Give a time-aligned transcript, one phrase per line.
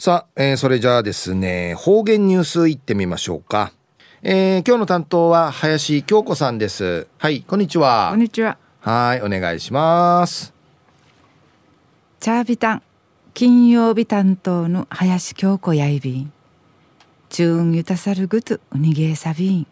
[0.00, 3.70] さあ、えー、それじゃあですね、方言ニュースいってみましょうか。
[4.22, 7.06] えー、今日の担当は林京子さんです。
[7.18, 8.08] はい、こんにちは。
[8.10, 8.56] こんにちは。
[8.80, 10.54] はい、お願いします。
[12.18, 12.82] チャービタン、
[13.34, 16.32] 金曜日担当の林京子やいびん。
[17.28, 19.66] チューンユタサルグトウニゲーサビン。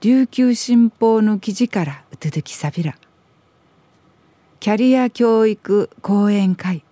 [0.00, 2.96] 琉球新報の記事からうつづきさびら。
[4.58, 6.82] キャリア教育講演会。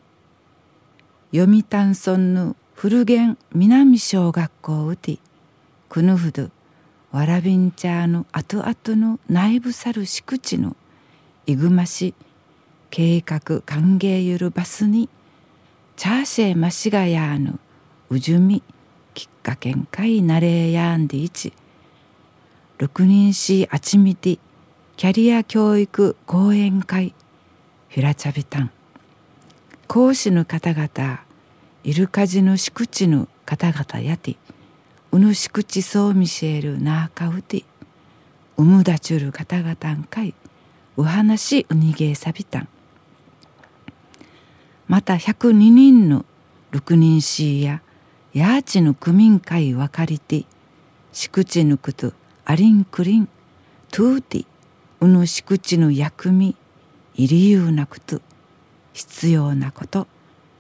[1.33, 5.19] 読谷村の古源南小学校うて
[5.89, 6.51] くぬふど
[7.13, 10.77] わらびんちゃーのあとあとの内部さる敷地の
[11.47, 12.15] いぐまし
[12.91, 15.09] 計画歓迎ゆるバスに
[15.95, 17.61] チャーシェマシガヤーの
[18.09, 18.65] うじゅみ
[19.15, 21.53] きっかけんかいなれやんでいち
[22.79, 24.41] 六人しあちみて
[24.97, 27.15] キャリア教育講演会
[27.89, 28.73] ひらちゃびたん
[29.93, 31.25] 講師の方々
[31.83, 34.37] イルカジの敷地の方々やて
[35.11, 37.65] うぬ敷地そうみせえるなあかうて
[38.57, 40.33] うむだちゅる方々んかい
[40.97, 42.69] お話うにげえさびたん。
[44.87, 46.25] また102人の
[46.71, 47.83] 六人しいや
[48.33, 50.45] やーちの区民会分かりて
[51.11, 52.13] 敷地ぬくと
[52.45, 53.29] ありんくりん
[53.91, 54.47] トゥーティ
[55.01, 56.55] うぬ敷地の役み
[57.17, 58.21] いりゆうなくと。
[58.93, 60.07] 必要なこと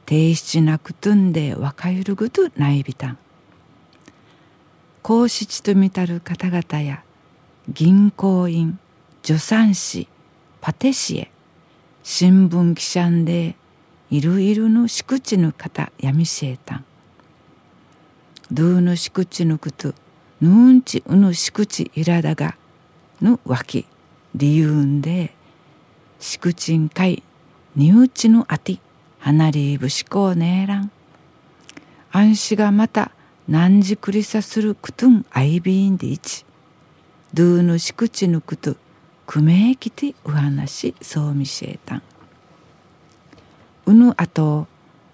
[0.06, 3.18] 提出なくとんで若ゆるぐとないびたん
[5.02, 7.02] 皇室とみたる方々や
[7.68, 8.78] 銀行員
[9.22, 10.08] 助産師
[10.60, 11.30] パティシエ
[12.02, 13.56] 新聞記者んで
[14.10, 16.84] いるいるの敷地の方やみせえたん
[18.50, 19.94] どうの敷地のこと
[20.40, 22.56] ぬんちうの敷地いらだが
[23.22, 23.86] のわき
[24.34, 25.34] 理由んで
[26.18, 27.22] 敷地んかい
[27.76, 28.78] にうちのあて
[29.18, 30.90] 離りぶしこうねえらん
[32.12, 33.12] 安心がまた
[33.48, 36.44] 何時くりさするくとんあいびんでいち
[37.32, 38.76] どうのしくちぬくと
[39.26, 41.96] くめえきてお話そうみせえた。
[41.96, 42.02] ん
[43.86, 44.66] うぬあと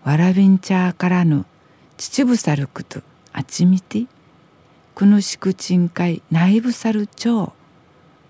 [0.04, 1.44] わらびんちゃからの
[1.98, 3.02] 秩父さるくと
[3.32, 4.06] あちみて。
[4.94, 7.52] くぬしくちんかい内部さるちょ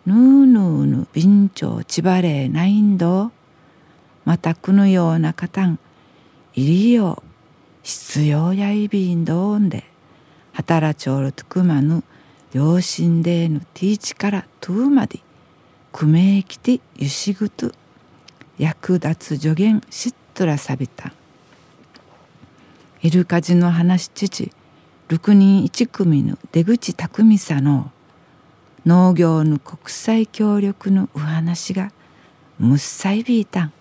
[0.05, 3.31] うぬうぬうぬびんちょうちばれないんど。
[4.27, 5.79] またくぬようなかたん
[6.55, 7.29] いりよう
[7.83, 9.85] 必要やいびんどんで
[10.53, 12.03] 働ちょうるとくまぬ
[12.53, 15.21] 両親でぬティーチからとうまで
[15.93, 17.73] くめいきてゆしぐと
[18.59, 21.13] 役立つ助言しっとらさびた。
[23.03, 24.51] イルカジの話父
[25.09, 27.93] 六人一組の出口匠さの
[28.85, 31.93] 農業の国際協力のお話が
[32.59, 33.73] むっさいびいたん。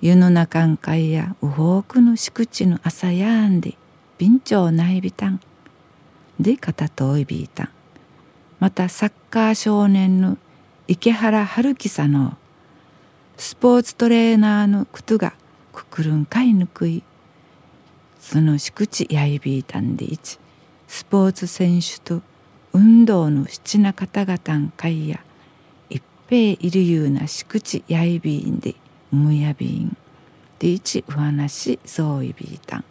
[0.00, 3.76] 湯の中んかいやうほうくの敷地の朝やんで
[4.18, 5.40] 便長ないびたん
[6.38, 7.68] で片といびいたん
[8.60, 10.38] またサッカー少年の
[10.88, 12.36] 池原春樹さの
[13.36, 15.34] スポーツトレーナーのことが
[15.72, 17.02] くくるんかいぬくい。
[18.24, 20.38] その敷地やいびいたんでいち
[20.88, 22.22] スポーツ選手と
[22.72, 25.20] 運動の七な方々んかいや
[25.90, 28.76] 一平いるゆうな敷地やいびいんで
[29.14, 29.96] むやびん
[30.58, 32.84] でいちう話そういびいたん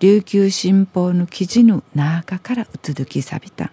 [0.00, 3.64] 琉球新報の記事の中からうつづきさびた。
[3.64, 3.70] ん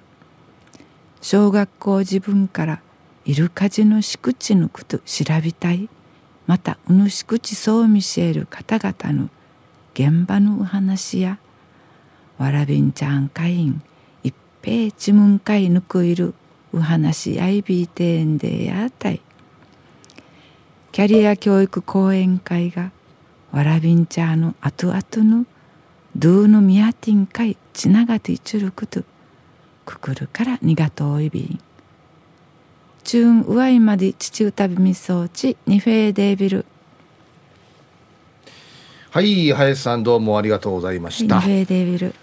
[1.21, 2.81] 小学校自分から
[3.25, 5.87] イルカジの敷地のこと調べたい。
[6.47, 9.29] またうぬ敷地そう見せる方々の
[9.93, 11.37] 現場のお話や。
[12.39, 13.83] わらびんちゃん会員
[14.23, 16.33] 一平自分会ぬくいる
[16.73, 19.21] お話やいびいてんでやたい。
[20.95, 22.93] キャリア教育講演会が
[23.51, 25.45] わらびんちゃーの後々の
[26.15, 29.03] ドゥーのミヤティン会ちながていちること
[29.85, 31.59] くくるからにがとういびん。
[33.03, 36.65] チューンうわいまで父歌びみそうちにフェーデービル。
[39.09, 42.13] はい林さんどうもありがとうございました、ニフェーデービル